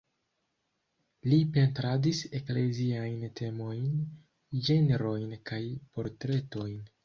[1.33, 3.87] Li pentradis ekleziajn temojn,
[4.71, 5.65] ĝenrojn kaj
[5.97, 6.79] portretojn.